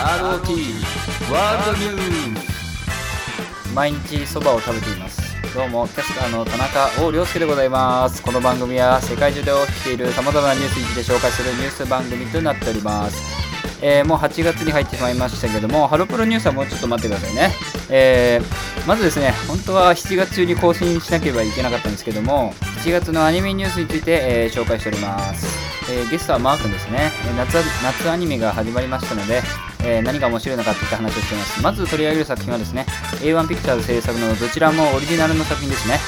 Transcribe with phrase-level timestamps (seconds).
[0.00, 0.56] ROT
[1.30, 5.20] ワールドニュー毎日そばを食べています
[5.54, 13.40] どうもキャスターの田中王良介でございますこの番組は世界中で起きている様々なニュースについて紹介するニュース番組となっております
[13.82, 17.50] えー、もう8月に入ってしまいましたけども、ハロプロニュースはもうちょっと待ってくださいね。
[17.88, 22.52] えー、まずですね、本当は7月中に更新しなければいけなかったんですけども、
[22.84, 25.46] 7月のアニメニュースについて、えー、紹介しております。
[25.90, 27.10] え、ゲストはマー君ですね。
[27.38, 29.40] 夏夏アニメが始まりましたので、
[29.82, 31.62] えー、何が面白いのかっていった話をしています。
[31.62, 32.86] まず取り上げる作品はですね、
[33.22, 35.98] A1 ピクチャーズ制作のどちらもオリジナルの作品ですね。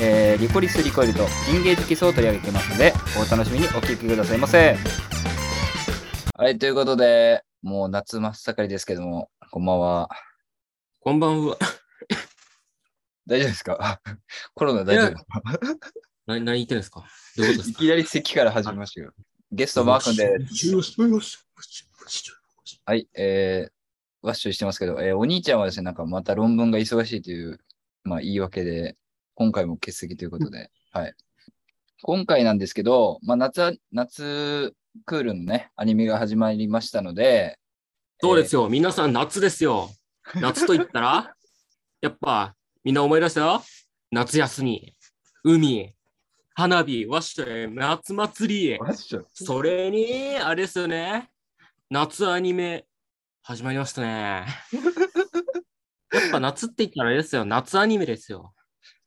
[0.00, 4.76] えー、リコリス・リコイルとインゲージキスを取り上げていますので、お楽しみにお聴きくださいませ。
[6.36, 10.08] はい、ということで、もう夏真っ盛りですけども、こんばんは。
[11.00, 11.56] こんばんは。
[13.26, 14.00] 大丈夫ですか？
[14.54, 15.24] コロナ大丈夫？
[16.26, 17.04] 何何言ってるんですか？
[17.36, 17.84] どういうことですか？
[17.84, 19.12] いきなり席から始めましたよ。
[19.52, 20.38] ゲストマー君で。
[22.84, 23.72] はい、えー、
[24.22, 27.60] ワッシュしてますけど、えー、お兄ちゃんはですね、なんかまた論文が忙しいという、
[28.02, 28.96] まあ言い訳で、
[29.34, 31.14] 今回も欠席ということで、はい。
[32.02, 34.74] 今回なんですけど、まあ夏、夏
[35.06, 37.58] クールのね、アニメが始まりましたので、
[38.20, 39.90] そうですよ、えー、皆さん夏ですよ。
[40.34, 41.34] 夏と言ったら、
[42.02, 43.40] やっぱみんな思い出した？
[43.42, 43.62] よ。
[44.10, 44.92] 夏休み、
[45.44, 45.94] 海、
[46.54, 48.78] 花火、わっしょい、夏祭り。
[49.32, 51.31] それに、あれですよね。
[51.92, 52.86] 夏アニメ、
[53.42, 54.46] 始まりましたね。
[56.10, 57.44] やっぱ夏って言ったらあれですよ。
[57.44, 58.54] 夏アニメですよ。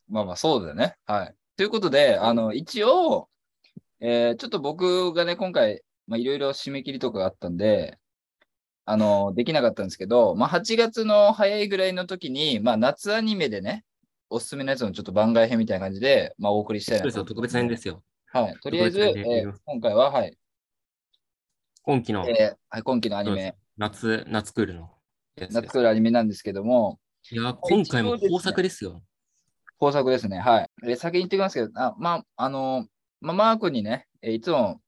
[0.07, 0.95] まあまあ、そうだよね。
[1.07, 1.35] はい。
[1.57, 3.27] ということで、あの、一応、
[3.99, 7.97] えー、ちょっと僕がね、今回、まあ、いろいろ締め切りとかがあったんで、
[8.85, 13.83] あの、できなかったんですけど、まあ、8月の早いぐらいの時に、まあ、夏アニメでね、
[14.29, 18.03] おすすめのやつのちょっと番外編みたいな感じで、まあ、お送りしたいなそうですよ、特別編ですよ。
[18.27, 18.55] はい。
[18.61, 20.37] とりあえず、えー、今回は、はい。
[21.87, 23.55] 今期の、えー、はい、今期のアニメ。
[23.77, 24.89] 夏、夏クールの
[25.37, 26.99] 夏クールアニメなんですけども。
[27.29, 29.03] いや、今回も豊作ですよ。
[29.79, 30.39] 豊作ですね。
[30.39, 30.69] はい。
[30.87, 32.87] え先に言ってきますけど、あまあ、あの、
[33.21, 34.81] まあ、マー君にね、えいつも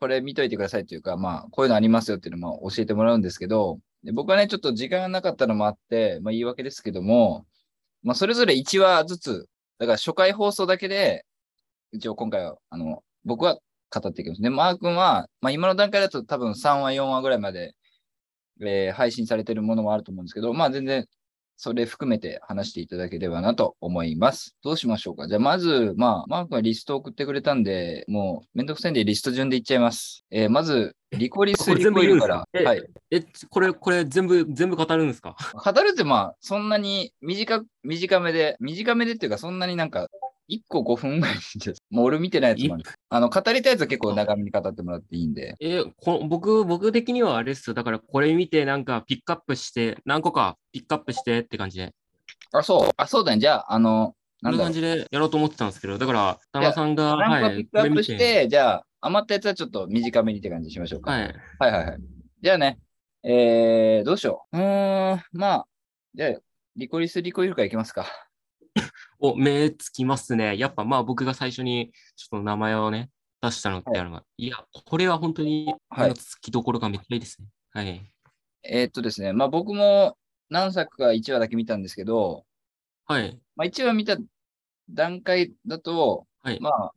[0.00, 7.46] これ見といてくださいっていうか、まあ、こういうのありますよっていうのも教えてもらうんですけど、で僕はね、ちょっと時間がなかったのもあって、まあ、言い訳ですけども、
[8.02, 9.48] まあ、それぞれ1話ずつ、
[9.78, 11.24] だから初回放送だけで、
[11.92, 13.60] 一応今回は、あの、僕は
[13.94, 14.42] 語っていきます。
[14.42, 17.74] で、マー君は、まあ、今の段階だと多分3話、4話ぐらいまで、
[18.60, 21.06] えー、配信されてるものもあると思うんですけど、まあ、全然
[21.58, 24.56] それ含めて話していただければなと思います。
[24.62, 25.26] どうしましょうか？
[25.26, 30.24] じゃあまず、まあ、マークがリストを送ってくれたんで、もうめんどくさいんでリスト順でいっちゃいます。
[30.30, 32.44] えー、まず、リコリスリコイルから。
[32.64, 32.82] はい。
[33.10, 35.34] え、これ、これ全部、全部語るんですか？
[35.54, 40.08] 語るってまあ、そんなに短、短めで、短めでっていうか、そんなになんか
[40.48, 42.84] 1個5分ぐらいでもう俺見てないやつもある。
[43.08, 45.56] あの、語りたいやつは結構長めに語ってもらっていいんで。
[45.60, 47.74] えこ僕、僕的にはあれですよ。
[47.74, 51.92] だからこれ見てなんかピックアップして、何個かピックアップしてって感じで。
[52.52, 52.90] あ、そう。
[52.96, 53.40] あ、そうだね。
[53.40, 61.10] じゃあ、あの、こんな感じでやろうと思ってたんですけど、だから、田中さんが、何個ピックアップして、はい、じゃあ、余ったやつはちょっと短めにって感じにしましょうか。
[61.10, 61.34] はい。
[61.58, 61.98] はいはいはい。
[62.42, 62.78] じゃあね、
[63.22, 64.56] えー、どうしよう。
[64.56, 65.66] うーん、まあ、
[66.14, 66.30] じゃあ、
[66.76, 68.06] リコリスリコイルからいきますか。
[69.18, 70.56] お、目つきますね。
[70.58, 73.10] やっぱまあ僕が最初にちょっと名前をね、
[73.42, 77.48] 出したのってあるのが、はい、いや、これは本当に、はい、つきどころがめっちゃいいですね。
[77.70, 78.12] はい。
[78.62, 80.16] えー、っとですね、まあ僕も
[80.50, 82.44] 何作か1話だけ見たんですけど、
[83.06, 83.38] はい。
[83.54, 84.16] まあ1話見た
[84.90, 86.92] 段階だと、はい、まあ、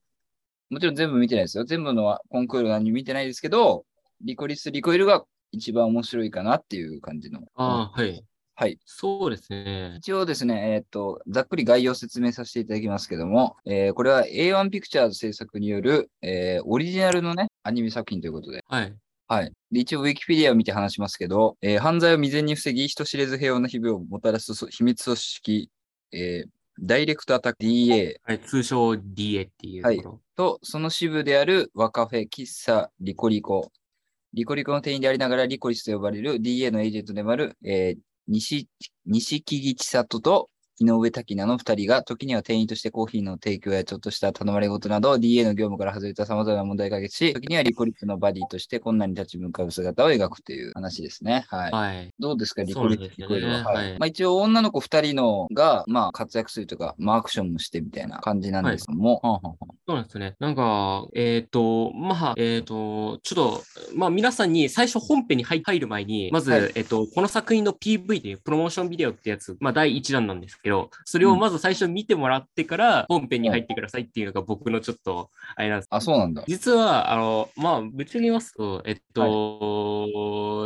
[0.70, 1.64] もちろん全部見てないですよ。
[1.66, 3.86] 全部のコンクール何見てないですけど、
[4.22, 7.42] リコリス・リコイルが一番面白いかなっていう感じの。
[7.56, 8.24] ああ、はい。
[8.60, 8.78] はい。
[8.84, 9.96] そうですね。
[10.00, 18.66] 一応ですね、えっ、ー、と、ざっくり概要を説明させていただきますけども、えー、これは A1 ピクチャーズ制作による、えー、オリジナルのね、アニメ作品ということで。
[18.68, 18.94] はい。
[19.30, 19.54] はい。
[19.72, 25.70] で一応、ウィキペディアを見て話しますけど、えー、犯罪を未然に防ぎ、人知れず平和な日々をもたらす秘密組織、
[26.12, 26.50] えー、
[26.82, 28.18] ダイレクトアタック DA。
[28.24, 30.12] はい、通称 DA っていうところ。
[30.12, 33.72] はい、と、その支部であるワカフェ、喫茶、リコリコ。
[34.34, 38.68] リコリコの店員でありながらリコリスと呼ばれる DA のエージェントでもある、えー、西、
[39.06, 40.50] 西木千里と
[40.80, 51.46] 井上滝菜の2人が、時には店員としてコーヒーの提供やちょっとした頼まれ事など、DA の業務から外れた様々な問題を解決し、時にはリコリックのバディとして困難に立ち向かう姿を描くという話ですね。
[51.50, 51.72] はい。
[51.72, 53.64] はい、どうですか、リコリック、ね、リコリは。
[53.64, 54.00] はい。
[54.00, 59.20] まあ、一応、女の子2人のが、まあ、活躍するというか、まあ、アクションもしてみたいな感じなんですけども。
[59.22, 60.36] はい、そうなんですね。
[60.40, 63.64] なんか、えっ、ー、と、まあ、えっ、ー、と、ちょっと、
[63.96, 70.69] まあ、皆さんに最初本編に入る前に、まず、はい、えっ、ー、と、この作品の PV でいうプロモーションビデオってやつ、まあ、第1弾なんですけど、
[71.06, 75.88] それをまず、最初見てもらってから本編に入ってくださいっていうのが僕のちょっとあれなんです。
[75.90, 76.44] あ、そうなんだ。
[76.48, 79.28] 実は、あの、まあ、ぶっちゃけますと、えっと、は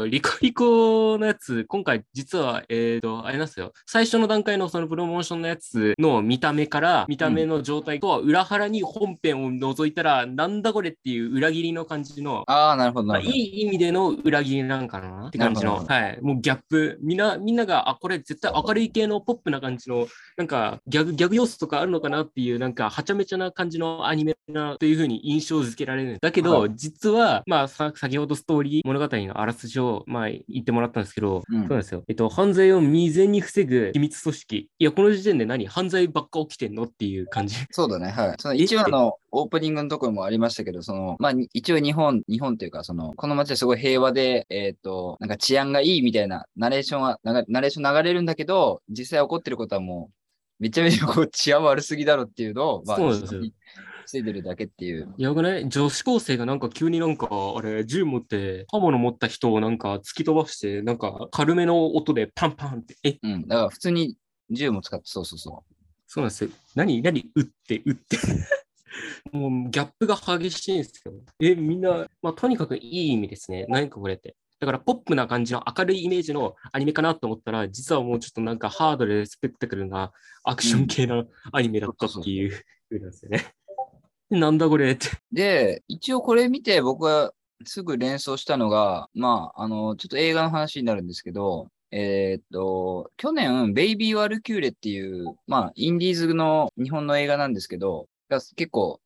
[0.04, 3.74] と、リコリコのやつ、今回実は、えっ、と、あれなんですよ。
[3.86, 13.38] 最初の段階のそのプロモーションのやつの見た目から、見た目の状態とは裏腹に本編を覗いたら、なんだこれっていう裏切りの感じの、ああ、なるほど、まあ、ないるほど。
[13.38, 16.20] い意味での裏切りなんかなって感じの、はい。
[16.22, 17.00] もうギャップ。
[17.02, 19.93] みんな、みんなが、あ、これ絶対明るい系のポップな感じの、
[20.38, 26.18] なんかギャグ、ギャグ要素とかあるのかなっていう、なんかはちゃめちゃな感じのアニメなというふうに印象づけられる。
[26.22, 32.04] だけど、は実は、まあさ、先ほどストーリー物語のあらすじを、まあ、言ってもらったんですけど、うんそうなんですよ。
[32.07, 34.69] えっと、犯罪を未然に防ぐ秘密組織。
[34.80, 35.68] いや、この時点で何？
[35.68, 36.84] 犯罪ばっか起きてんの？
[36.84, 37.56] っていう感じ。
[37.72, 38.36] そうだね、はい。
[38.39, 50.12] その1話のオープニングのところもありましたけど、その、まあ、に一応日本、日本っていうか、その、この街はすごい平和で、えっ、と、なんか治安がいいみたいなナレーションは、ナレーション流れるんだけど、実際起こってることはも
[50.60, 53.42] う、めちゃめちゃこう治安悪すぎだろっていうのを、まあ、そうなんですよ
[54.06, 55.14] 防いでるだけっていう。
[55.18, 63.48] やばね、女子高生がなんか急になんか、あれ、銃持って、刃物持った人をなんか突き飛ばして、なんか軽めの音でパンパンって、え、うん。
[63.48, 64.18] だから普通に
[64.52, 65.64] 銃も使って、そうそうそ
[66.08, 66.50] そうなんですよ。
[66.76, 68.18] 何、何、撃って、撃って。
[69.32, 71.14] もうギャップが激しいんですよ。
[71.40, 73.66] え、みんな、まあ、とにかくいい意味ですね。
[73.68, 74.36] 何かこれって。
[74.63, 80.13] だから、ポップな感じの明るいイメージのアニメかなと思ったら、実はもうちょっとなんかハードでスペクタクルな
[80.45, 83.54] アクション系のアニメだったっていう風なんですよね。
[84.30, 85.07] で なんだこれって。
[85.07, 85.36] う。
[85.36, 87.33] で、一応これ見て僕は
[87.65, 99.01] すぐ連想したのが、まあ、あの、ちょっと映画の話になるんですけど、えーっと、去年、ベイビー・ワルキューレっていう、まあ、インディーズの日本の映画なんですけど、が結構、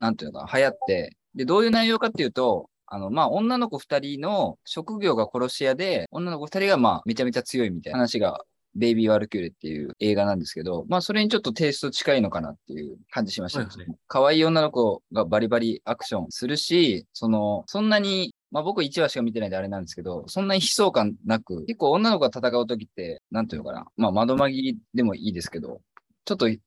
[0.00, 8.44] なんていうのかな、流行って、で、どういう内容かっていうと、あの、まあ、女の子二人の職業が殺し屋で、女の子二人が、まあ、めちゃめちゃ強いみたいな話が、
[8.74, 13.60] ベイビー・ワルキューレっていう映画なんですけど、まあ、それにちょっとテイスト近いのかなっていう感じしました。
[13.60, 25.80] はいはい可愛い女の子がバリバリアクションするし、その、そんなに、まあ僕1話しか見てないんであれなんですけど、そんなに悲壮感なく、結構女の子が戦う時って、なんていうのかな、まあ窓まぎりでもいいですけど、
[26.26, 26.58] ちょっと悲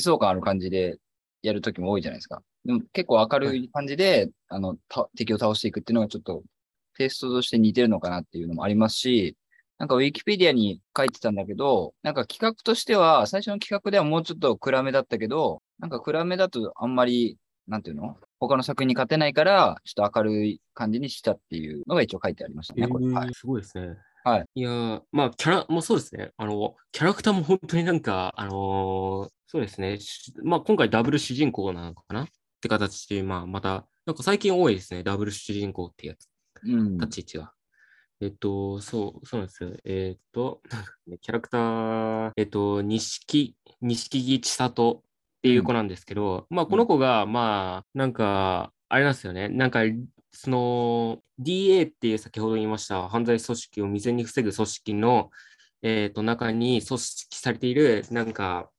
[0.00, 0.98] 壮感ある感じで
[1.42, 2.42] やる時も多いじゃないですか。
[2.64, 6.42] でも結構明るい感じで、あの、た敵を倒していくっていうのがちょっと
[6.96, 9.36] テイストとして似てるのかなっていうのもありますし、
[9.78, 17.36] なんかウィキペディアに書いてたんだけど、なんか企画としては、最初の企画ではもうちょっと暗めだったけど、なんか暗めだとあんまり、
[17.66, 18.16] なんていうの？
[18.38, 23.06] 他の作品に勝てないから、ちょっと明るい感じにしたっていうのが一応書いてありましたね、これ。
[23.06, 23.26] はい。
[23.26, 23.96] えーすごいですね。
[24.24, 24.44] はい。
[24.54, 26.30] いやー、まあ、キャラ、もうそうですね。
[26.36, 29.98] あの、キャラクターも本当になんか、あのーそうですね。
[29.98, 32.26] しまあ、今回ダブル主人公なのかな？
[32.62, 35.02] って形で、まあ、また、なんか最近多いですね。
[35.02, 36.28] ダブル主人公ってやつ、
[36.64, 36.96] うん。
[36.96, 37.52] 立ち位置が。
[38.20, 39.72] えっと、そう、そうなんですよ。
[39.84, 40.62] えっと、
[41.20, 45.02] キャラクター、えっと、錦、錦木千里っ
[45.42, 49.48] ていう子なんですけど、まあ、この子が、まあ、なんか、あれなんですよね。
[49.48, 49.80] なんか、
[50.30, 55.30] その DA っていう先ほど言いました犯罪組織を未然に防ぐ組織の、
[55.82, 58.70] えー、と中に組織されているなんか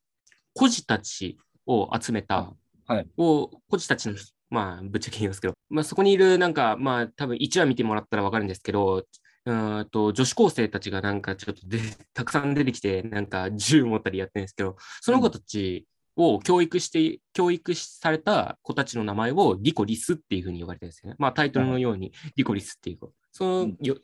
[0.55, 2.53] 孤児たちを集めた、
[2.87, 4.15] はいを孤児たちの
[4.49, 9.05] まあぶっちゃけ言いますけど、まあ、そこにいるなんかまあ多分1話見てもらったら分かるんですけど
[9.45, 11.79] うーんと女子高生たちがなんかちょっとで
[12.13, 21.15] たくさん出てきてなんか銃持ったりやってるんですけどその子たちを教育して、教育された子たちの名前をリコリスっていうふうに呼ばれてるんですよね。
[21.17, 23.13] まあタイトルのようにリコリスっていう子。
[23.31, 23.97] その,、うんよ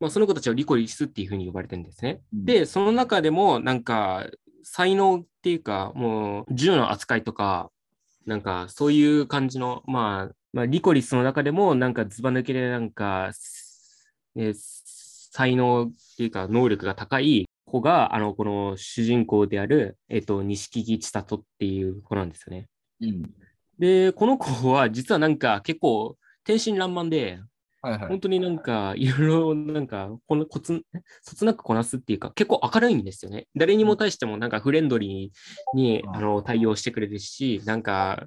[0.00, 2.20] まあ、その子たちをリコリスっていうふうに呼ばれてるんですね。
[2.32, 4.26] うん、で、その中でもなんか
[4.64, 7.70] 才能っていうか、もう銃の扱いとか、
[8.26, 13.32] なんかそういう感じの、まあ、まあ、リコリスの中でもなんかずば抜けでなんか、
[14.34, 22.68] ね、才能っていうか能力が高い子が、あの、この主人公である、えっと、錦木千里っていう子なんですよね。
[23.00, 23.22] うん。
[23.78, 27.40] で、この子は実はなんか結構天真爛漫で、
[27.84, 28.08] はいはい。
[28.08, 30.82] 本当になんかいろいろなんかこのコツ、
[31.22, 33.46] そつなくこなすっていうか結構明るいんですよね。
[33.54, 38.26] 誰にも対してもなんかフレンドリーにうんあの対応してくれるし、なんか、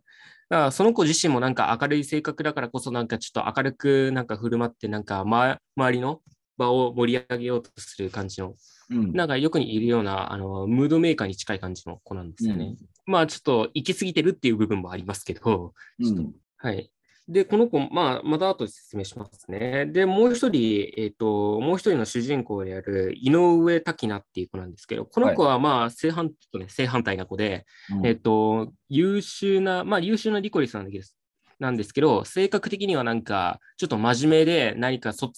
[0.50, 6.22] だからその子自身もなんか明るい性格だからこそなんかちょっと明るくなんか振る舞ってなんか、ま、周りの
[6.58, 8.54] 場を盛り上げようとする感じの
[8.90, 9.12] うん。
[9.12, 12.76] なんかよくいるようなあのムードメーカーに近い感じの子なんですよね。
[13.06, 16.34] まあちょっと行き過ぎてるっていう部分もありますけど、うん。
[16.58, 16.90] はい。
[17.28, 19.86] で、この子、まあ、また後で説明しますね。
[19.86, 27.66] で、もう一人、えっ、と、もう一人の主人公である井上滝菜っていう子なんですけど、この子はまあ、正反、ちょっとね、正反対な子で、
[27.98, 31.18] うんえっ、と、優秀な、まあ、優秀なリコリスなんです
[31.60, 35.32] なんですけど、性格的にはなんか、ちょっと真面目で、何かそ、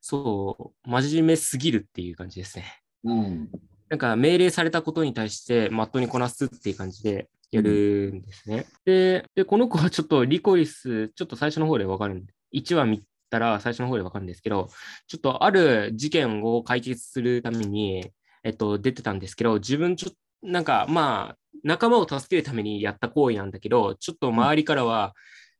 [0.00, 2.80] そう、真面目すぎるっていう感じですね。
[3.04, 3.50] うん。
[3.88, 8.66] なんか命令されたことに対して、まっとうにこなすっていう感じでやるんですね。
[8.84, 14.68] でで、この子はちょっとリコリス、ちょっと最初の方でわかるんで、1話見たら最初の方でわかるんですけど、
[15.06, 18.10] ちょっとある事件を解決するために、
[18.44, 25.14] えっと、出てたんですけど、自分ちょっと、なんかまあ、仲間を助けるためにやった行為なんだけど、ちょっと周りからは、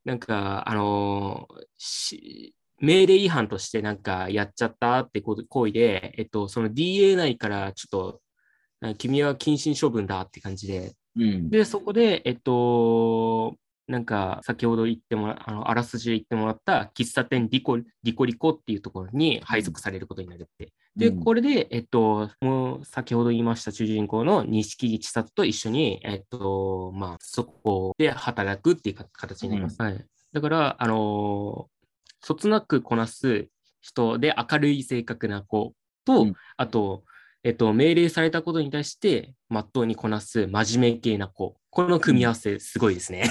[0.05, 11.51] なんか、あのし命令違反としてなんかやっちゃったって行為で、えっと、その DA 内からちょっと、君は謹慎処分だって感じで、うん。
[11.51, 13.57] で、そこで、えっと、
[13.89, 20.73] なんか、先ほど言ってもらあの、あらすじで言ってもらった、喫茶店リコリコリコっていうところに配属されることになるって。
[20.97, 29.81] で、うんこれで、えっと、もう先ほど言いました主人公の錦木千里と一緒に、えっと、まあ、そこで働くっていうか形になります。
[29.81, 30.05] はい。
[30.33, 31.77] だから、あのー
[32.27, 33.47] そつなくこなす
[33.81, 37.05] 人で明るい性格な子と、うんあと、
[37.47, 41.57] えっと、命令されたことに対して、まっとうにこなす真面目系な子。
[41.71, 43.31] この組み合わせ、すごいですね。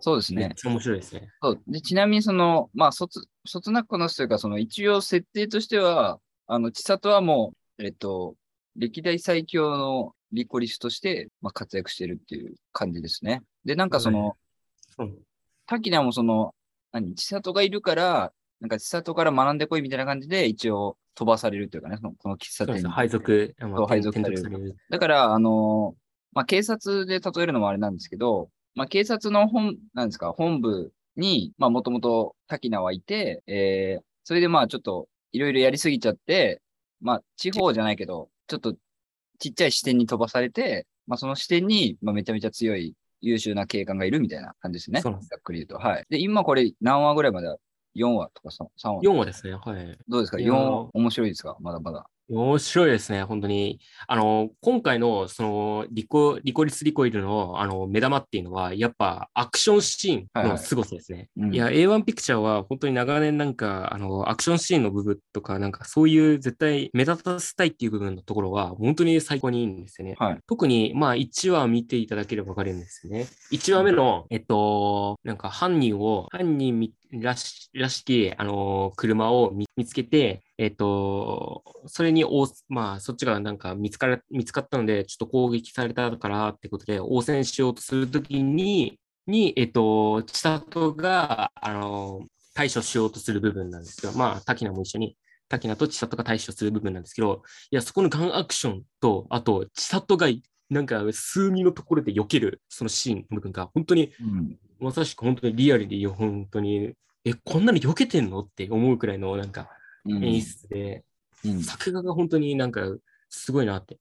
[0.00, 0.54] そうですね。
[0.62, 1.30] 面白いですね。
[1.40, 8.34] そうでちなみに、その、まあ、卒、卒なくこなすというか、その、一応設定としては、あの、千里はもう、えっと、
[8.76, 13.40] 歴代最強のリコリスとして、まあ、活躍してるっていう感じですね。
[13.64, 14.36] で、なんかその、
[14.98, 15.16] うん
[15.64, 16.54] 滝名もその、
[16.90, 22.90] 何、千里がいるから、なんか千里から学んでこいみたいな感じで、一応飛ばされるというかね、そのこの喫茶店に。
[22.90, 23.54] 配属、
[23.88, 24.76] 配属転される。
[24.90, 25.94] だから、あの
[26.32, 36.62] まあ、警察で例えるのもあれなんですけど、まあ、警察の本、なんですか、本部に、まあ、もともと滝名はいて、えー、それでまあ、ちょっと、いろいろやりすぎちゃって、
[37.00, 38.74] まあ、地方じゃないけど、ちょっと、
[39.38, 45.00] ちっちゃい視点に飛ばされて、まあ、その視点に、まあ、めちゃめちゃ強い、優秀な警官がいるみたいな感じですね。
[45.00, 45.76] そうざっくり言うと。
[45.76, 46.04] はい。
[46.08, 47.48] で、今これ何話ぐらいまで
[47.96, 49.54] ?4 話とか 3, 3話4話ですね。
[49.54, 49.98] はい。
[50.08, 50.38] どうですか？
[50.38, 51.56] いや ?4 ー面白いですか？
[51.60, 52.06] まだまだ。
[52.36, 53.80] 面白いですね、本当に。
[54.06, 61.28] あの、今回の、その、リコ、リコリス・リコイルの、あの、目玉っていうのは、やっぱ、アクションシーンの凄さですね。
[61.36, 70.14] うんいや、A1 ピクチャーは、本当に長年なんか、あの、アクションシーンの部分とか、なんか、そういう絶対目立たせたいっていう部分のところは、本当に最高にいいんですよね。
[70.18, 70.38] はい。
[70.46, 73.26] 特に、まあ、1話見ていただければわかるんですよね。
[73.50, 92.20] 1話目の、えっと、なんか犯人を、犯人みらしらしき、あの、車を見見つけて、えっと、それに応、まあ、そっちがなんか見つから、見つかったので、ちょっと攻撃されたからってことで、応戦しようとするときに、に、えっと、千里が、あの、
[92.54, 95.16] 対処しようとする部分なんですけど、まあ、滝名も一緒に、
[95.48, 97.42] 滝名と千里が対処する部分なんですけど、
[97.72, 100.28] いや、そこのガンアクションと、あと、千里が
[100.70, 104.58] なんか数ミのところで避けるそのシーンの部分が本当にうん。
[104.78, 108.40] まさしく本当にリアルで本当にえこんなの避けてんの？
[108.40, 111.04] って思うくらいのなんかうん演出で、
[111.44, 111.62] うん。
[111.62, 112.82] 作画が本当になんか
[113.28, 113.98] すごいなって。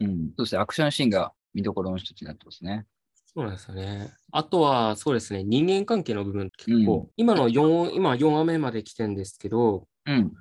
[0.00, 0.32] うん。
[0.36, 2.86] そしてアクションシーンが見どころの一つになってますね。
[3.26, 4.12] そうなんですよね。
[4.32, 5.44] あとはそうですね。
[5.44, 6.50] 人間関係の部分。
[6.56, 7.08] 結構、うん。
[7.16, 10.32] 今の4今4話目まで来てるんですけどうん。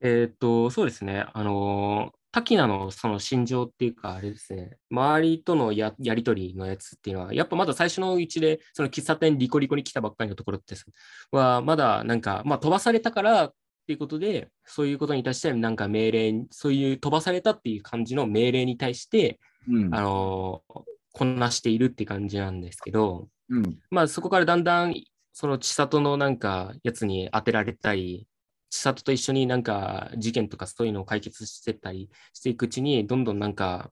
[0.00, 1.26] えーっとそうですね。
[1.32, 10.86] あのー滝名のその心情っていうか、あれですね、周りとのややりとりのやつっていうのは、やっぱまだ最初のうちで、その喫茶店リコリコに来たばっかりのところってさ
[11.30, 19.94] は、まだなんか、まあ飛ばされたからっていうことで、そういうことに対して、なんか命令、そういう飛ばされたっていう感じの命令に対して、うん。
[19.94, 20.82] あのー
[21.14, 23.78] こなしているって感じなんですけど、うん。
[23.90, 24.94] まあそこからだんだん、
[25.34, 28.26] その千里のなんかやつに当てられたり、
[28.70, 33.90] 千里と一緒になんか事件とかそういうのを解決してったりしていくうちに、どんどんなんか、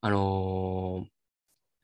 [0.00, 1.10] あのー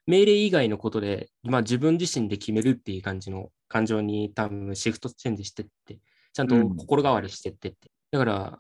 [0.07, 5.99] 命令以外のことで、まあ自分自身で決めるっていう感じの感情に多分シフトチェンジしてって、
[6.37, 7.91] ちゃんとうん心変わりしてってって。
[8.11, 8.59] だから、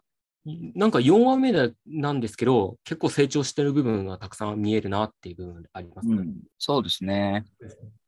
[0.74, 6.14] なんか4話目だなんですけど、結構成長してる部分がたくさん見えるなっていう部分がありますね。
[6.16, 6.36] うん。
[6.56, 7.44] そうですね。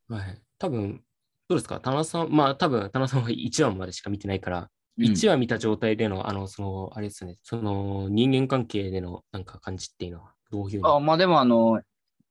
[0.08, 0.40] はい。
[0.58, 1.02] 多分、
[1.48, 1.80] どうですか？
[1.80, 4.68] 田中さん、まあ多分、田中さんは1話までしか見てないから、うん
[5.04, 11.80] 1話見た状態での、あの、その、あれですね、その人間関係でのなんか感じっていうのは、どういうあ、まあでもあの、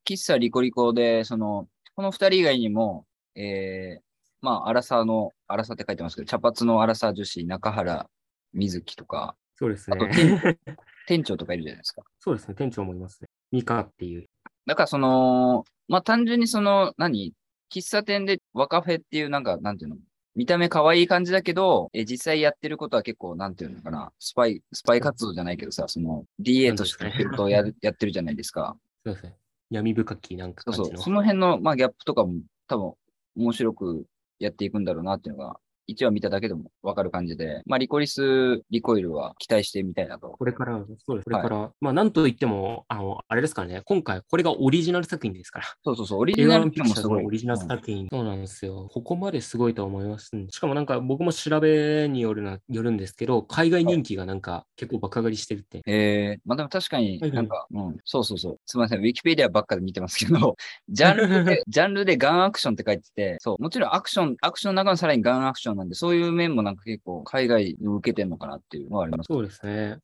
[0.06, 4.07] 喫茶リコリコで、その、この二人以外にも、えー、
[4.42, 8.10] まあ、アラサーの、アラサーって書いてますけど、茶髪のアラサー女子、中原
[8.54, 10.60] 瑞希とか、そうですあとね。
[11.08, 12.04] 店長とかいるじゃないですか。
[12.20, 13.28] そうですね、店長もいますね。
[13.52, 14.28] ミカっていう。
[14.66, 17.34] だからその、まあ単純にその、何？
[17.74, 19.98] 喫茶店で若フェっていうなんか、なんていうの？
[20.36, 28.78] 見た目可愛い感じだけど、え実際やってることは結構、なんていうのかな、スパイ、スパイ活動じゃないけどさ、その DA として仕事をやる やってるじゃないですか。
[29.04, 29.36] そうですね。
[29.72, 30.98] 闇深きなんかそうそう。
[30.98, 32.36] その辺の、まあ、ギャップとかも
[32.68, 32.94] 多分
[33.38, 34.06] 面白く
[34.40, 40.30] やっていくんだろうなっていうのが1話見ただけでもわかる感じで、まあ、リコリス・リコイルは期待してみたいなと。
[40.30, 41.26] これから、そうです。
[41.26, 45.66] これから、まあ、なんといっても、あの、あれですからね、今回、これがオリジナル作品ですから。
[45.84, 47.22] そうそうそう、オリジナル A1 ってピクチャーズいうのもすごい。
[47.24, 48.90] のオリジナルうん作品、そうなんですよ。
[48.92, 50.32] ここまですごいと思います。
[50.50, 55.82] しかもなんか僕も調べによるな、よるんですけど、海外人気がなんか結構爆上がりしてるって。
[55.86, 58.60] えー、まあでも確かにはいはいなんか、うん、そうそうそう。
[58.66, 60.56] すみません、ウィキペディアばっかで見てますけど、
[60.90, 69.28] ジャンルで、 ジャンルでガンアクションって書いてて、そう、もちろんアクション、アクションの中のさらにガンアクションなんで、そういう面もなんか結構海外に受けてんのかなっていうのはあります。
[69.28, 69.98] そうですね。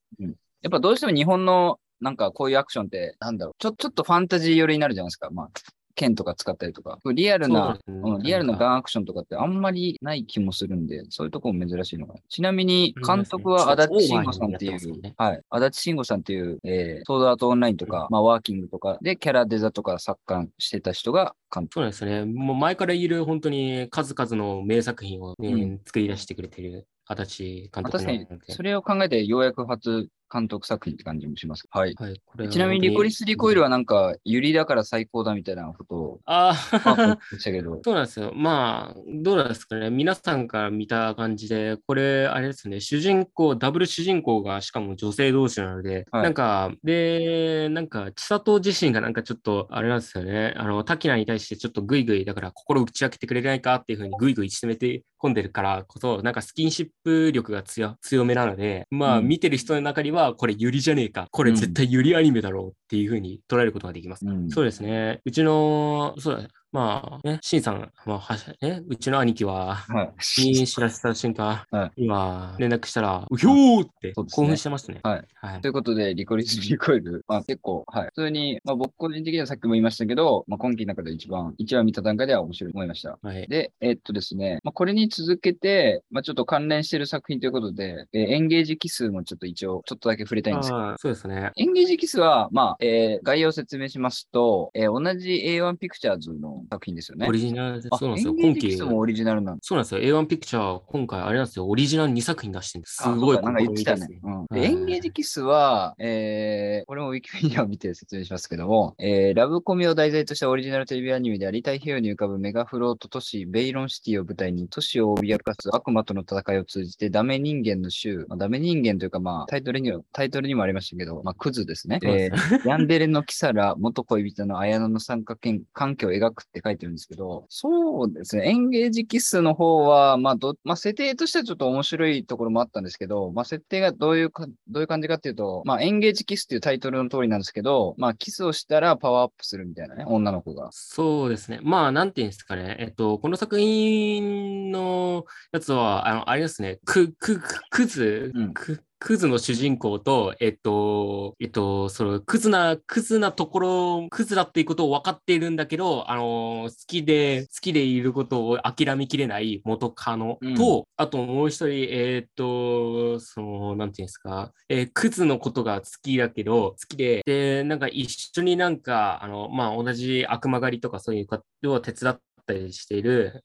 [0.61, 5.29] やっぱどうしても日本のなんかこういうアクションって、なんだろう、ちょ、ちょっとファンタジー寄りになるじゃないですか。
[5.29, 5.49] まあ、
[5.95, 6.99] 剣とか使ったりとか。
[7.13, 12.19] リアルな、ねうん、リアルなガンアクションとかってあんまりない気もするんで、そういうとこも珍しいのかな。
[12.29, 15.41] ちなみに、うん監督は足立慎吾さんっていちょっとオーバーにやってますもんね、うはい。
[15.49, 21.73] 足立慎吾さんっていう、えー、ソードアートオンラインとか、まあ、ワーキングとかでキャラデザとか作家してた人が監督。
[21.73, 22.25] そうなんですね。
[22.25, 31.67] もう前からいる本当に数々の名作品を、ねうん作り出してくれてる足立監まあ確かにそれを考えてようやく初監督作品って感じもします。
[31.71, 31.95] はい。
[31.97, 33.63] はい、これはちなみにリコリス・リコイルは。
[33.63, 36.53] はなんか、ユリだから最高だみたいなことを、あ
[36.85, 37.81] まあ、言あってたけど。
[37.83, 38.31] そうなんですよ。
[38.35, 39.89] まあ、どうなんですかね。
[39.89, 64.25] 皆さんから見た感じで、これ、あれですね、主人公、ダブル主人公がしかも女性同士なので、はいなんか、で、なんか、千里自身がなんかちょっと、あれなんですよね、あの、滝名に対してちょっとグイグイ、だから心を打ち明けてくれないかっていうふうにグイグイ詰めて込んでるからこそ、なんかスキンシップ力が強強めなので、まあ、うん見てる人の中には、これユリじゃねえか、これ絶対ユリアニメだろうっていうふうに捉えることができます。
[64.25, 65.19] うんそうですね。
[65.25, 70.41] うちの、そうだ、まあね、シンさん、まあはしね、うちの兄貴は、はい。
[70.41, 74.99] に知らせた瞬間、はい今、連絡したら、うひょーってそうですね興奮してましたね。
[75.03, 75.23] はい。
[75.35, 78.07] はいということで、リコリス・リコイル、まあ結構、はい。
[78.07, 83.19] 普通に、まあ僕個人的にはさっきも言いましたけど、まあ今期の中で一番、一話見た段階では面白いと思いました。
[83.21, 83.47] はい。
[83.47, 91.51] で、えっとですね、まあこれに続けて、まあちょっと関連している作品ということで、えーエンゲージキスもちょっと一応、ちょっとだけ触れたいんですけど、あーそうですね。
[91.55, 97.31] エンゲージキスは、まあ、えー概要を説明しますと、えー同じ A1 ピクチャーズの作品ですよねオ。
[97.31, 98.33] リジナルで、あそうなんですよ。
[98.33, 99.59] エンゲー今期ジキス、もオリジナルなんだ。
[99.61, 100.01] そうなんですよ。
[100.01, 101.67] A1 ピクチャー、今回、あれなんですよ。
[101.67, 102.95] オリジナル2作品出してるんです。
[102.95, 104.07] すあごいなんか言ってたね
[104.55, 121.99] エンゲージキスは、えー、これもウィキペディアを見て説明しますけども、えー、ラブコメを題材としたオリジナルテレビアニメであり、太平洋に浮かぶメガフロート都市、ベイロンシティを舞台に都市を脅かす悪魔との戦いを通じて、ダメ人間の衆、まあ、ダメ人間というか、まあ、タイトルには、タイトルにもありましたけど、まあ、クズですね。
[122.03, 140.69] えーヤンデレのキサラ、元恋人の綾野の参加権関係を描くって書いてるんですけど、そうですね、エンゲージキスの方は、まあど、まあ、設定としてはちょっと面白いところもあったんですけど、まあ、設定がどういうか、どういう感じかっていうと、まあ、エンゲージキスっていうタイトルの通りなんですけど、まあ、キスをしたらパワーアップするみたいなね、女の子が。
[140.71, 141.59] そうですね。
[141.63, 142.77] まあ、なんていうんですかね。
[142.79, 146.79] えっと、この作品のやつは、あの、あれですね。
[146.85, 160.55] く、く、く、クズ、うんく、クズの主人公と、えっと、えっと、その、クズな、クズなところ、クズだっていうことを分かっているんだけど、あの、好きで、好きでいることを諦めきれない元カノうん。
[160.55, 173.43] と、あともう一人、えっと、その、なんていうんですか、えークズのことが好きだけど、好きで、で、なんか一緒になんか、あの、まあ、同じ悪魔狩りとかそういうことを手伝ったりしている、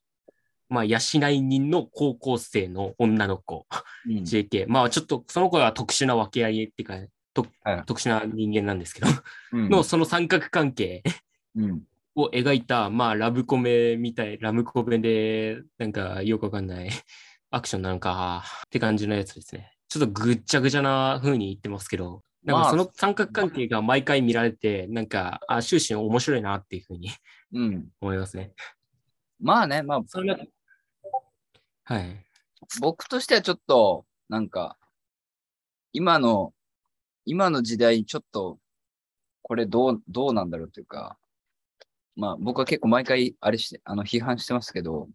[0.69, 0.99] まあ、養
[1.31, 3.67] い人の高校生の女の子、
[4.07, 4.67] うん JK。
[4.69, 6.99] まあ、ちょっとその子は特殊な分け合いっていうか、
[7.35, 9.07] とはい特殊な人間なんですけど、
[9.53, 11.03] うんのその三角関係
[11.57, 11.83] うん
[12.15, 16.91] を描いた、まあ、ラブコメみたい、ラブコメで、なんかよくわかんない
[17.51, 19.73] アクションなのかって感じのやつですね。
[19.89, 27.11] ちょっとぐっちゃぐちゃな風に言ってますけど、なんまあかその三角関係が毎回見られて、なんか、あ、終始面白いなっていう風に
[27.53, 27.89] うん。
[28.01, 28.53] 思いますね。
[29.41, 30.45] まあね、まあ、それが
[31.89, 32.23] はい。
[32.83, 34.77] 僕としてはちょっと、なんか、
[35.95, 36.53] 今の、
[37.25, 38.59] 今の時代ちょっと、
[39.41, 41.17] これどう、どうなんだろうというか、
[42.15, 45.09] まあ僕は結構毎回あれして、あの批判してますけど、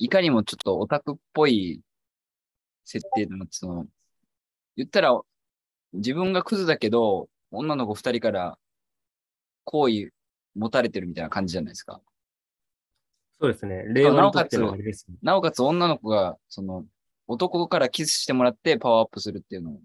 [0.00, 1.82] いかにもちょっとオタクっぽい
[2.84, 3.86] 設定の、その、
[4.76, 5.20] 言ったら、
[5.92, 8.58] 自分がクズだけど、女の子二人から
[9.62, 10.10] 好意
[10.56, 12.00] 持たれてるみたいな感じじゃないですか。
[13.42, 13.82] そうですね。
[13.88, 15.16] 令和にとってなおかつのあれですね。
[15.20, 16.84] なおかつ女の子が、その、
[17.26, 19.80] 男からキスしてもらってパワーアップするっていうのを、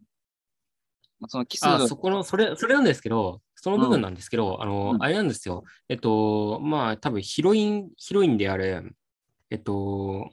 [1.19, 5.63] まあそのキスあ、そこの、それ、それなんですけど、その部分なんですけど、あの、うんあれなんですよ。
[5.89, 8.95] えっと、まあ、多分ヒロイン、ヒロインである、
[9.49, 10.29] えっと、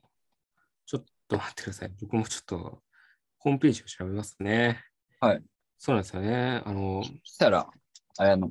[0.84, 1.92] ちょっと待ってください。
[2.02, 2.82] 僕もちょっと、
[3.38, 4.84] ホームページを調べますね。
[5.18, 5.42] はい。
[5.78, 6.62] そうなんですよね。
[6.62, 7.70] あの、したら、
[8.18, 8.50] あやの、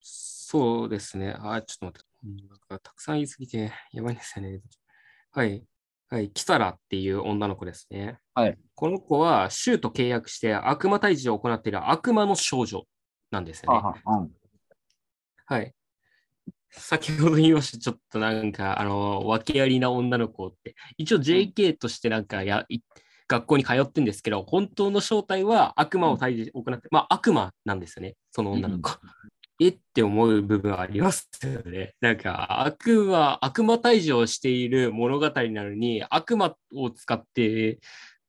[0.00, 1.34] そうですね。
[1.38, 2.09] あ、ちょっと待って。
[2.24, 4.60] うんなんかたくさん言いすぎて、やばいんですよね。
[5.32, 5.64] はい。
[6.08, 8.18] はい、キサラっていう女の子ですね。
[8.34, 8.58] はい。
[8.74, 12.84] この子は、シューと契約して悪魔退治を行っている悪魔の少女
[13.30, 13.78] なんですよね。
[13.78, 14.30] ははうん
[15.46, 15.74] はい。
[16.70, 22.80] 先ほど言いました、ちょっとなんか、あの、訳ありな女の子って、一応 JK としてなんかや、い
[23.28, 28.90] 学校に通ってんですけど、本当の正体は悪魔を退治を行って、まあ悪魔なんですよね、その女の子。
[29.60, 31.94] えって思う部分はありますよね。
[32.00, 37.78] なんか悪魔、悪魔退治をしている物語なのに、悪魔を使って、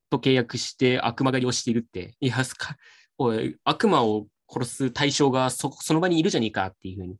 [0.09, 2.75] と契約して悪魔狩りをしているって、いや、すか
[3.17, 7.15] おい、悪魔を殺す対象がそその場にいるじゃねえかっていうふうに。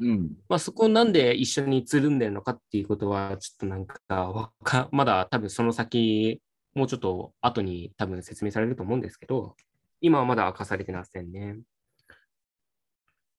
[0.00, 0.30] うん。
[0.48, 6.40] まあ、そこなんで一緒につるんでるのかっていうことは、ちょっとなんかわか、まだ多分その先、
[6.74, 9.54] もうちょっと後に多分説明されると思うんですけど、
[10.00, 11.58] 今はまだ明かされてませんね。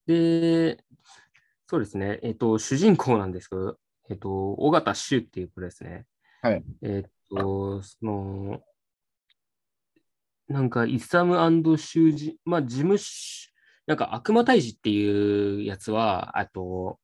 [0.05, 0.83] で、
[1.67, 3.77] そうですね、えっ、と、主人公なんですけど、
[4.09, 6.05] えっ、と、尾形修っていう子ですね。
[6.41, 6.63] はい。
[6.81, 8.61] えっ、と、その、
[10.47, 11.35] なんか、イサム
[11.77, 13.49] 修二、まあ、事務所、
[13.87, 16.99] なんか悪魔退治っていうやつは、あと、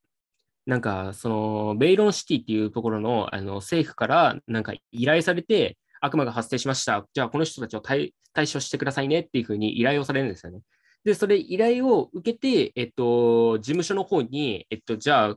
[0.66, 7.06] なんか、その、ベイロンシティっていうところのあの政府から、なんか依頼されて、悪魔が発生しました。
[7.14, 10.62] じゃあ、この人たちを対対処してくださいねっていうふうに依頼をされるんですよね。
[11.04, 15.36] で、それ依頼を受けて、えっと、事務所の方に、えっと、じゃあ、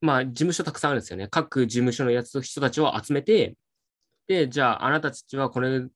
[0.00, 1.28] まあ、事務所たくさんあるんですよね。
[1.28, 3.56] 各事務所のやつ人たちを集めて、
[4.28, 5.86] で、じゃあ、あなたたちはこれ、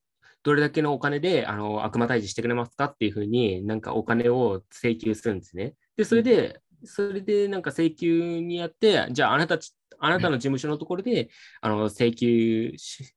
[0.43, 5.75] どれだけのお金であの悪魔退治してくれますかっていうふうに、なんかお金を請求するんですね。
[5.97, 9.59] で、それで、それでなんか請求にやって、じゃあ、あなた、
[9.99, 11.29] あなたの事務所のところで、
[11.61, 13.13] あの請求し、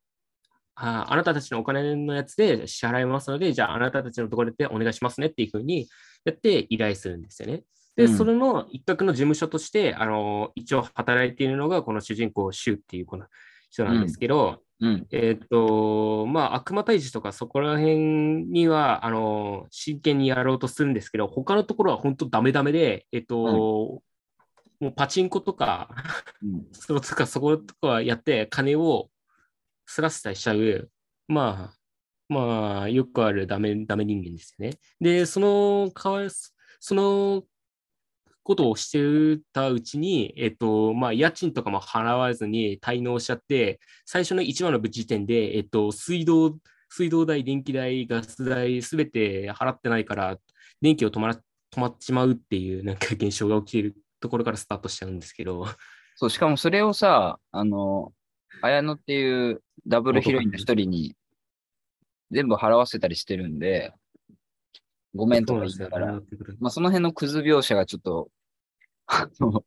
[0.75, 5.87] ああなたたちのお金のやつで支払いますので、じゃああなたたちのところでお願いしますねっていうふうに
[6.25, 7.63] やって依頼するんですよね。
[7.95, 13.25] で、うんそれの一角の事務所として、あの、一応働いているのがこの主人公、シュウっていうこの
[13.69, 15.07] 人なんですけど、うん。
[15.11, 25.89] えっと、まあ、悪魔退治とかそこら辺には、あの、真剣にやろうとするんですけど、他のところは本当ダメダメで、えっと、もうパチンコとか、
[26.43, 26.67] うん。
[26.73, 29.09] そうとか、そことかやって、金を
[29.85, 30.89] すらせたりしちゃう、
[31.27, 34.77] まあ、まあ、よくあるダメ、ダメ人間ですよね。
[34.99, 36.27] で、その、かわい
[36.79, 37.43] その
[38.43, 46.57] ことをしてたうちに、えっと、まあ、家賃とかも払わずに滞納しちゃって、最初の1話の時点で、えっと、水道、
[46.89, 50.37] 水道代、電気代、ガス代、すべて払ってないから、
[50.81, 55.65] 電気を止まら止まっちまうっていう、なんか現象が起きるところからスタートしちゃうんですけど、
[56.15, 58.13] そう、しかもそれをさ、あの、
[58.61, 61.15] 綾乃っていうダブルヒロインの一人に
[62.31, 63.93] 全部払わせたりしてるんで、
[65.13, 66.21] ごめんとか言いながら、
[66.59, 68.29] まあその辺のクズ描写がちょっと、
[69.07, 69.63] あの、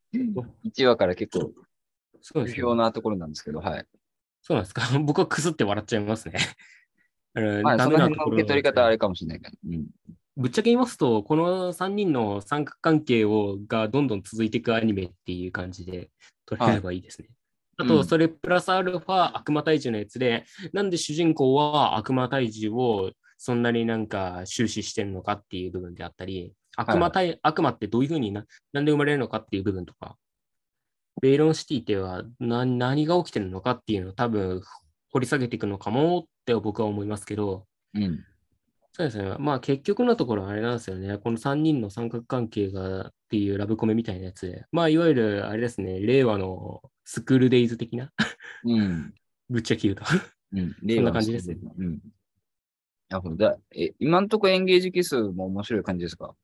[0.64, 1.68] 1話から結構不
[2.20, 3.87] そうですよ評なところなんですけど、はい。
[4.42, 4.83] そうなんですか？
[5.01, 6.35] 僕はくすって笑っちゃいますね。
[7.35, 9.57] あのまあダその辺のメなところ受け取り方はあれかもしれないけど。
[9.68, 9.87] うん。
[10.37, 16.11] ぶっちゃけ言いますと、この3人の三角関係をがどんどん続いていくアニメっていう感じで
[16.46, 17.29] 捉えればいいですね。
[17.79, 30.17] あと、うんそれプラスアルファ悪魔退治のやつで、なんで主人公は悪魔退治をそんなになんか終始してるのかっていう部分であったり、悪魔退、悪魔ってどういうふうにな、なんで生まれるのかっていう部分とか、
[31.23, 34.62] ベイロンシティでは何何が起きてるのかっていうのを多分
[35.12, 37.64] 掘り下げていくのかもって僕は思いますけど、
[37.95, 38.25] うん。
[38.93, 39.37] そうですね。
[39.38, 41.19] まあ結局のところあれなんですよね。
[41.19, 48.12] この3人の三角関係がっていうラブコメみたいなやつで、まあいわゆるあれですね、令和のスクールデイズ的な、
[48.64, 49.14] うん。
[49.49, 50.05] ぶっちゃけ言うと。
[50.53, 50.77] うん。
[50.94, 52.01] そんな感じですねうん。
[53.09, 53.37] なるほど。
[53.37, 56.37] だえ、今んとこエンゲージ係数も面白い感じですか？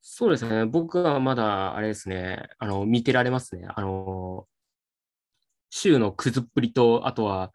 [0.00, 0.64] そうですね。
[0.64, 3.66] 僕はまだあれですね、あの、見てられますね。
[3.68, 4.48] あの、
[5.68, 7.52] 週のくずっぷりと、あとは、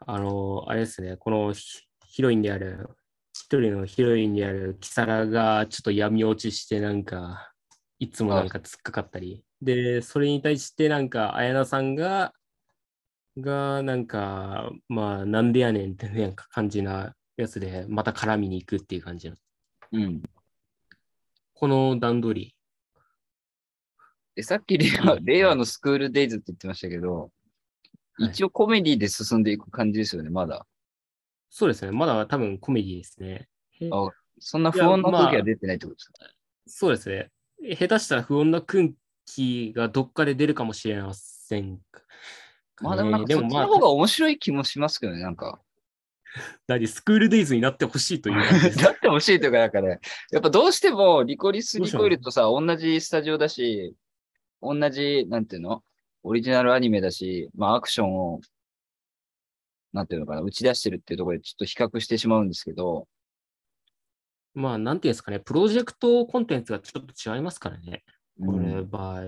[0.00, 2.90] あの、あれですね、このヒヒロインである、
[3.32, 7.50] 一人のヒロインであるキサラがちょっと闇落ちして、なんか、
[7.98, 9.42] いつもなんか突っかかったり。
[9.62, 12.32] で、それに対してなんか、綾菜さんが、
[13.38, 19.36] が、なんか、まあ、なんでやねんってなんか感じなやつで、また絡みに行くっていう感じの。
[19.92, 20.22] うん。
[21.54, 22.56] この段取り。
[24.34, 27.30] で、さっき令和令和のスクールデイズって言ってましたけど、はい
[28.18, 30.66] 一応コメディで進んでいく感じですよね、まだ。
[31.50, 31.92] そうですね。
[31.92, 33.46] まだ多分コメディですね。
[33.72, 36.12] へあそんな不穏な空気は出てないってことですか、
[36.66, 37.30] そうですね。
[37.76, 38.88] 下手したら不穏な空
[39.26, 42.02] 気がどっかで出るかもしれませんか？
[42.80, 45.60] まあでもなんかそっちの方が面白い気もしますけどね、なんか。
[46.66, 46.86] 何？
[46.86, 48.78] スクールデイズになってほしいという感じです。
[48.84, 53.94] だってほしいというか、なんかね、やっぱどうしてもリコリス・リコイルとさ、同じスタジオだし、
[54.62, 55.82] 同じ、なんていうの？
[56.22, 58.40] オリジナルアニメだし、まあアクションを、
[59.92, 63.06] なんていうのかな、打ち出してるっていうところでちょっと比較してしまうんですけど、
[64.52, 68.04] まあ、なんていうんですかね、プロジェクトコンテンツがちょっと違いますからね。
[68.38, 69.24] こうんれ場合。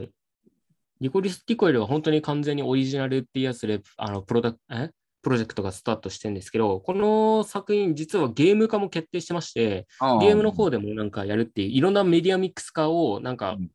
[1.01, 4.91] リコリス・リコイルは本当に完全にオリジナルっていうやつで、あのプロダクえ？
[5.21, 9.87] プロジェクトがスタートしてるんですけど、この作品、実はゲーム化も決定してまして、
[10.21, 13.71] ゲームの方でもなんかやるっていう、いろんなメディアミックス化をなんかうん、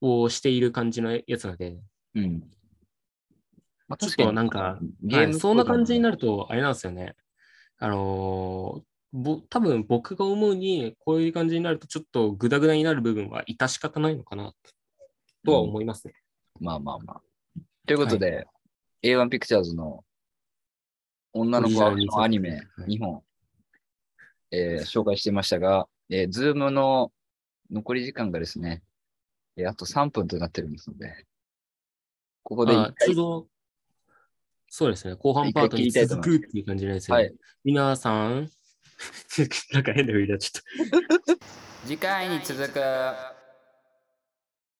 [0.00, 1.76] をしている感じのやつなので、
[2.14, 2.42] うん。
[3.88, 6.16] まあちょっとなんか、ゲーム、はいそんな感じになる。
[6.16, 7.14] ると、あれなんですよね。
[7.78, 14.54] あのーぼ多分僕が思うに、こういう感じになると、ちょっとグダグダになる部分は致し方ないのかな、
[15.44, 16.14] とは思いますね。
[16.60, 17.22] まあまあまあ。
[17.86, 18.46] ということで、
[19.02, 20.04] A1 ピクチャーズの
[21.32, 23.22] 女の子アクションアニメはい2本、
[24.50, 27.12] えー紹介していましたが、えー、ズームの
[27.70, 28.82] 残り時間がですね、
[29.56, 31.26] えーあと3分となってるんですので、
[32.42, 33.48] ここであちょうど、
[34.68, 37.34] そうですね、後半パートに続くっていう感じなんですよ、はい。
[37.64, 38.50] 皆さん、
[39.72, 41.36] なんか変な風になっちゃった。
[41.86, 43.39] 次回に続く。